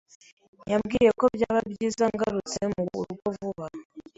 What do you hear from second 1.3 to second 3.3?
byaba byiza ngarutse mu rugo